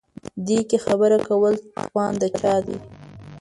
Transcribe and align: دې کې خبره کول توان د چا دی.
دې 0.47 0.59
کې 0.69 0.77
خبره 0.85 1.17
کول 1.27 1.53
توان 1.75 2.13
د 2.21 2.23
چا 2.39 2.53
دی. 2.65 2.77